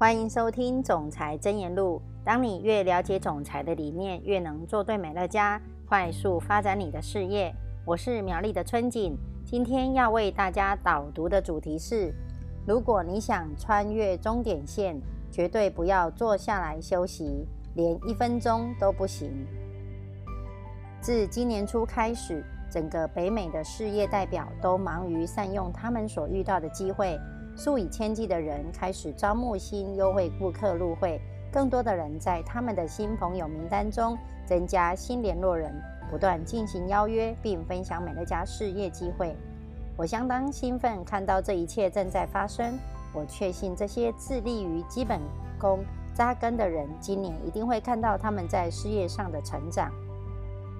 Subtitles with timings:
[0.00, 2.00] 欢迎收听《总裁真言录》。
[2.24, 7.52] 当你越了解总裁的理念，越能做对美乐家，快速发展你的事业。
[7.84, 12.14] 我是苗栗的春景，今天要为大家导读的主题是：
[12.64, 14.96] 如果你想穿越终点线，
[15.32, 17.44] 绝对不要坐下来休息，
[17.74, 19.32] 连一分钟都不行。
[21.00, 27.18] 自今年初开始，整个北美的事业代表都忙于善用他们所遇到的机会。
[27.58, 31.20] 数以千计的人开始招募新优惠顾客入会，
[31.52, 34.16] 更多的人在他们的新朋友名单中
[34.46, 35.74] 增加新联络人，
[36.08, 39.34] 不断进行邀约，并分享美乐家事业机会。
[39.96, 42.78] 我相当兴奋，看到这一切正在发生。
[43.12, 45.20] 我确信这些致力于基本
[45.58, 45.80] 功
[46.14, 49.90] 扎根的人，今年一定会看到他们在事业上的成长。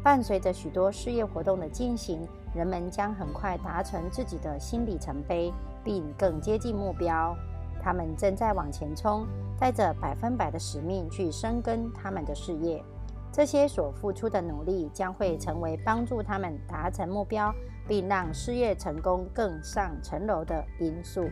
[0.01, 2.21] 伴随着许多事业活动的进行，
[2.55, 5.53] 人们将很快达成自己的新里程碑。
[5.89, 7.35] 并更接近目标，
[7.83, 9.27] 他们正在往前冲，
[9.59, 12.85] 带着百分百的使命去深耕他们的事业。
[13.33, 17.51] 这些所付出的努力将会成为帮助他们达成目标，
[17.87, 21.27] 并让事业成功更上层楼的因素。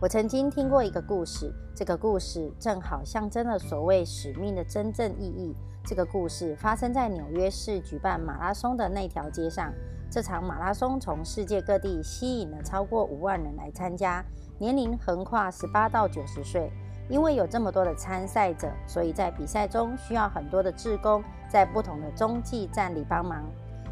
[0.00, 5.54] 我曾经听过一个故事，这个故事正好象征了所谓使命的真正意义。
[5.84, 9.72] 这个故事发生在纽约市举办马拉松的那条街上。
[10.10, 14.24] 这场马拉松从世界各地吸引了超过五万人来参加，
[14.58, 16.70] 年龄横跨十八到九十岁。
[17.08, 23.44] 因为有这么多的参赛者，所以在比赛中需要很多的志工在不同的中继站里帮忙。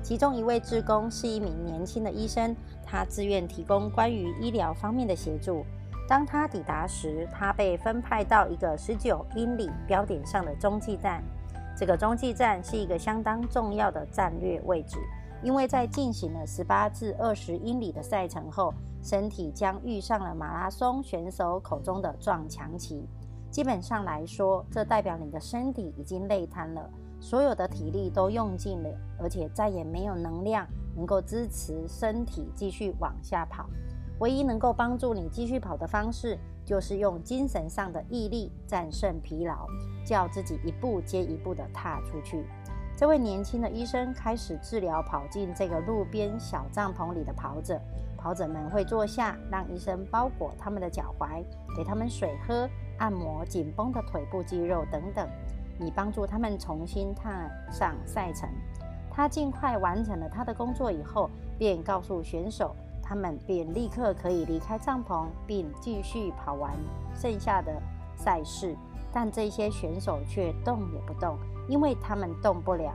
[0.03, 2.55] 其中一位志工是一名年轻的医生，
[2.85, 5.65] 他自愿提供关于医疗方面的协助。
[6.09, 11.23] 当他抵达时，他被分派到一个十九英里标点上的中继站。
[11.77, 14.99] 这个中继站是一个相当重要的战略位置。
[15.45, 23.07] 因为在进行了十八至二十英里的赛程后，身体将遇上了马拉松选手口中的撞墙期。
[23.51, 26.89] 基本上来说，这代表你的身体已经累瘫了，
[27.21, 28.89] 所有的体力都用尽了，
[29.21, 33.67] 而且再也没有能量能够支持身体继续往下跑。
[34.21, 39.67] 唯一能够帮助你继续跑的方式，就是用精神上的毅力战胜疲劳，
[40.07, 42.47] 叫自己一步接一步地踏出去。
[42.97, 47.81] 这位年轻的医生开始治疗跑进这个路边小帐篷里的跑者。
[48.17, 51.45] 跑者们会坐下，让医生包裹他们的脚踝，
[51.77, 52.67] 给他们水喝，
[52.99, 55.29] 按摩紧绷的腿部肌肉等等，
[55.79, 58.49] 以帮助他们重新踏上赛程。
[59.11, 61.29] 他尽快完成了他的工作以后，
[61.59, 66.73] 便告诉选手，他们便立刻可以离开帐篷，并继续跑完
[67.15, 67.73] 剩下的
[68.17, 68.75] 赛事。
[69.13, 71.37] 但这些选手却动也不动。
[71.69, 72.93] 因为他们动不了。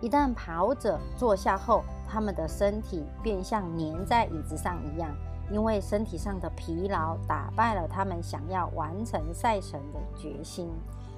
[0.00, 5.14] 一旦跑者坐下后，他们的身体便像粘在椅子上一样，
[5.50, 10.70] 因为身体上的疲劳打败了他们想要完成赛程的决心。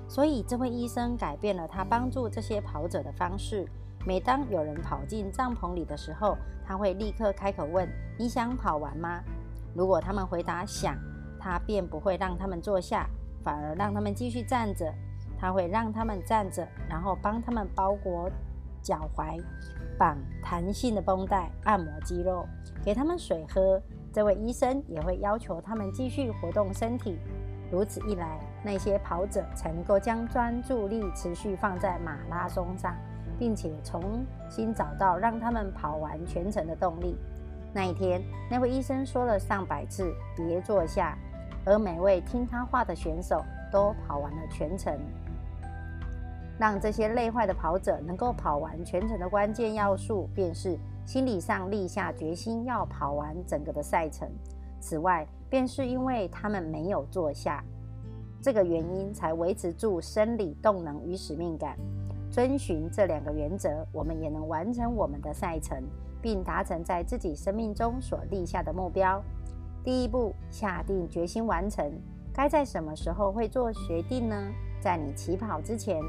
[0.09, 3.67] 所以，这位医生改变了他帮助这些跑者的方式。
[4.05, 9.23] 每当有人跑进帐篷里的时候，他会立刻开口问：“你想跑完吗？”
[9.75, 10.99] 如果他们回答“想”，
[11.39, 13.09] 他便不会让他们坐下，
[13.45, 14.93] 反而让他们继续站着。
[15.43, 18.31] 他会让他们站着，然后帮他们包裹
[18.81, 19.43] 脚踝，
[19.99, 22.47] 绑弹性的绷带，按摩肌肉，
[22.85, 23.83] 给他们水喝。
[24.13, 27.19] 这位医生也会要求他们继续活动身体。
[27.73, 32.95] 如此一来，那些跑者才能够将专注力持续放在马拉松上，
[33.37, 37.17] 并且重新找到让他们跑完全程的动力。
[37.75, 41.19] 那一天，那位医生说了上百次“别坐下”，
[41.67, 43.43] 而每位听他话的选手
[43.73, 44.97] 都跑完了全程。
[46.63, 54.31] 让这些累坏的跑者能够跑完全程的关键要素，便是心理上立下决心要跑完整个的赛程。
[54.79, 57.65] 此外，便是因为他们没有坐下，
[58.41, 61.77] 这个原因才维持住生理动能与使命感。
[62.31, 65.83] 遵循这两个原则，我们也能完成我们的赛程，
[66.23, 69.21] 并达成在自己生命中所立下的目标。
[69.83, 71.93] 第一步，下定决心完成。
[72.33, 74.41] 该在什么时候会做决定呢？
[74.81, 76.01] 在你起跑之前。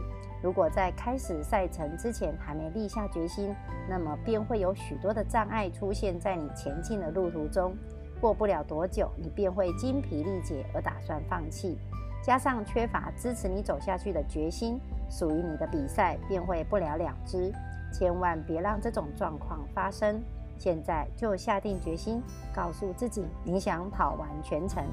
[0.43, 3.55] 如果在开始赛程之前还没立下决心，
[3.89, 7.73] 那么便会有许多的障碍出现在你前进的路途中。
[8.19, 11.77] 过不了多久，你便会精疲力竭而打算放弃，
[12.21, 14.77] 加上缺乏支持你走下去的决心，
[15.09, 17.49] 属于你的比赛便会不了了之。
[17.93, 20.21] 千万别让这种状况发生。
[20.57, 22.21] 现在就下定决心，
[22.53, 24.83] 告诉自己你想跑完全程。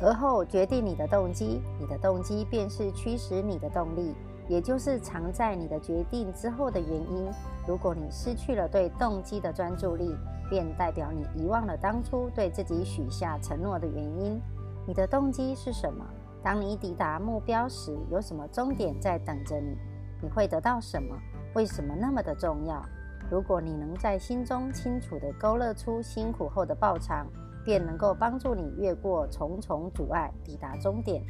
[0.00, 4.14] 而后决定你的动机，你的动机便是驱使你的动力。
[4.48, 7.28] 也就是藏在你的决定之后的原因。
[7.66, 10.14] 如果你失去了对动机的专注力，
[10.48, 14.40] 便代表你遗忘了当初对自己许下承诺的原因。
[14.86, 16.06] 你的动机是什么？
[16.44, 19.76] 当你抵达目标时，有什么终点在等着你？
[20.22, 21.16] 你会得到什么？
[21.56, 22.80] 为什么那么的重要？
[23.28, 27.26] 如果你能在心中清楚地勾勒出辛苦后的报偿，
[27.66, 31.22] 便能够帮助你越过重重阻碍，抵达终点。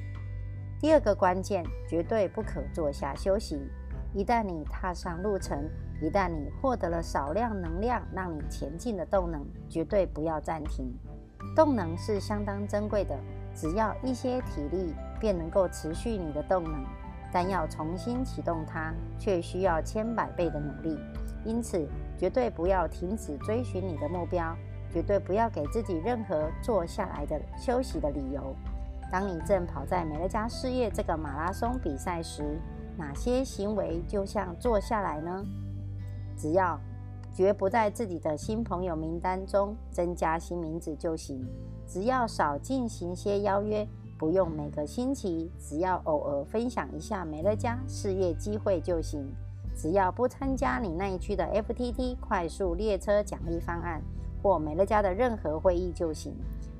[0.78, 3.58] 第二个关键，绝对不可坐下休息。
[4.12, 5.68] 一旦你踏上路程，
[6.00, 10.94] 一旦你获得了少量能量让你前进的动能，绝对不要暂停。
[11.54, 13.18] 动能是相当珍贵的，
[13.54, 16.84] 只要一些体力便能够持续你的动能，
[17.32, 20.98] 但要重新启动它，却需要千百倍的努力。
[21.44, 21.88] 因此，
[22.18, 24.54] 绝对不要停止追寻你的目标，
[24.96, 28.56] 绝对不要给自己任何坐下来的休息的理由。
[29.12, 32.58] 当你正跑在美乐家事业这个马拉松比赛时，
[32.96, 35.44] 哪些行为就像坐下来呢？
[36.34, 36.80] 只要
[37.30, 41.46] 绝不在自己的新朋友名单中增加新名字就行。
[41.86, 49.30] 只要少进行些邀约，不用每个星期，只要偶尔分享一下美乐家事业机会就行。
[49.76, 54.00] 只要不参加你那一区的 FTT 快速列车奖励方案
[54.42, 56.34] 或美乐家的任何会议就行。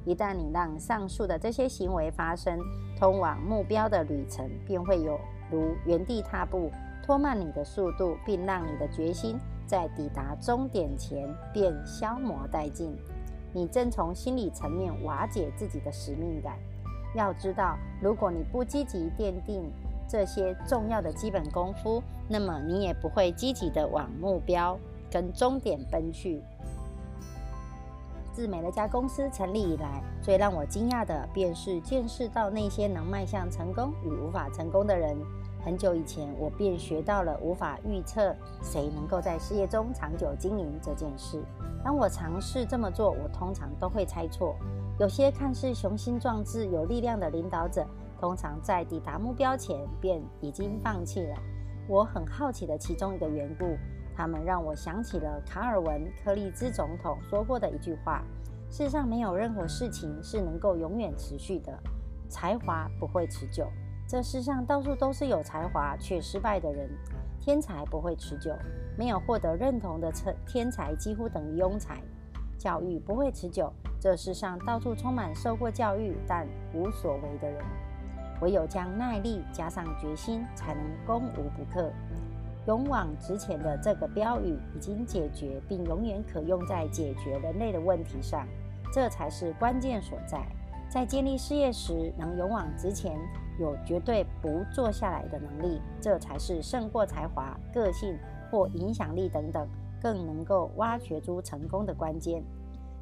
[0.05, 2.59] 一旦你让上述的这些行为发生，
[2.97, 5.19] 通往目标的旅程便会有
[5.51, 6.71] 如原地踏步，
[7.05, 9.37] 拖慢你的速度，并让你的决心
[9.67, 12.97] 在抵达终点前便消磨殆尽。
[13.53, 16.57] 你正从心理层面瓦解自己的使命感。
[17.15, 19.73] 要知道，如果你不积极奠定
[20.07, 24.79] 这些重要的基本功夫，那么你也不会积极的往目标
[25.11, 26.43] 跟终点奔去。
[28.37, 35.17] 自美乐家公司成立以来，最让我惊讶的便是见识到那些能迈向成功与无法成功的人。
[35.65, 41.43] 很久以前，我便学到了无法预测谁能够在事业中长久经营这件事。
[41.83, 44.55] 当我尝试这么做，我通常都会猜错。
[45.01, 47.87] 有些看似雄心壮志、有力量的领导者，
[48.21, 51.35] 通常在抵达目标前便已经放弃了。
[51.89, 53.65] 我很好奇的其中一个缘故。
[54.17, 58.23] 他们让我想起了卡尔文·柯利兹总统说过的一句话
[58.71, 61.79] ：“世上没有任何事情是能够永远持续的，
[62.29, 63.69] 才华不会持久。
[64.09, 66.89] 这世上到处都是有才华却失败的人，
[67.39, 68.57] 天才不会持久。
[68.97, 72.01] 没有获得认同的天天才几乎等于庸才。
[72.57, 73.71] 教育不会持久。
[74.01, 77.63] 这世上到处充满受过教育但无所为的人。
[78.41, 81.93] 唯有将耐力加上决心，才能攻无不克。”
[82.67, 88.47] 勇往直前的这个标语已经解决，并永远可用在解决人类的问题上，
[88.93, 90.45] 这才是关键所在。
[90.89, 93.17] 在建立事业时，能勇往直前，
[93.61, 98.19] 有绝对不坐下来的能力，这才是胜过才华、个性
[98.51, 99.69] 或影响力等等，
[100.01, 102.43] 更能够挖掘出成功的关键。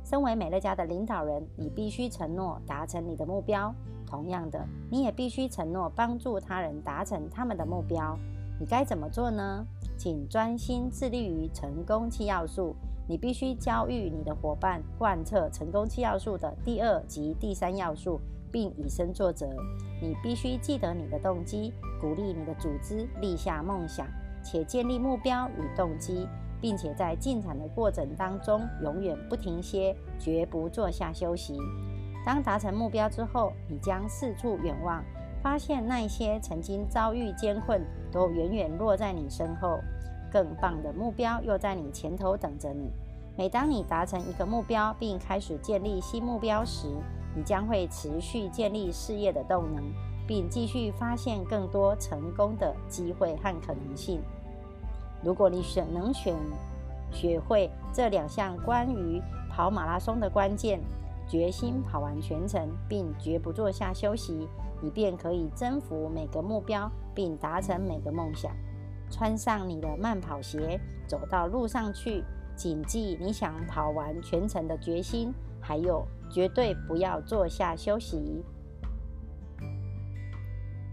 [0.02, 3.74] 身为美乐家的领导人，你必须承诺达成你的目标。
[4.06, 8.18] 同样的，你也必须承诺帮助他人达成他们的目标。
[8.58, 9.66] 你该怎么做呢？
[9.96, 12.74] 请专心致力于成功七要素。
[13.06, 18.18] 你必须教育你的伙伴贯彻成功七要素的第二及第三要素，
[18.50, 19.46] 并以身作则。
[20.00, 24.06] 你必须记得你的动机，鼓励你的组织立下梦想，
[24.42, 26.26] 且建立目标与动机，
[26.62, 31.58] 并且在进展的过程当中永远不停歇，绝不坐下休息。
[32.24, 35.04] 当达成目标之后，你将四处远望。
[35.44, 39.78] 发现那些曾经遭遇艰困，都远远落在你身后，
[40.32, 42.90] 更棒的目标又在你前头等着你。
[43.36, 46.88] 每当你达成一个目标，并开始建立新目标时，
[47.36, 49.84] 你将会持续建立事业的动能，
[50.26, 54.22] 并继续发现更多成功的机会和可能性。
[55.22, 56.34] 如果你选能选
[57.12, 59.20] 学会这两项关于
[59.50, 60.80] 跑马拉松的关键，
[61.26, 64.48] 决心跑完全程，并绝不坐下休息。
[64.82, 68.52] 你便可以征服每个目标，并达成每个梦想。
[69.10, 72.22] 穿上你的慢跑鞋，走到路上去，
[72.56, 75.32] 谨记你想跑完全程的决心。
[75.60, 78.44] 还有，绝对不要坐下休息。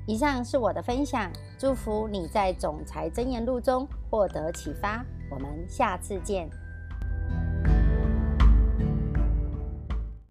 [0.08, 5.06] 以上是我的分享，祝福你在总裁箴言录中获得启发。
[5.30, 6.50] 我们下次见。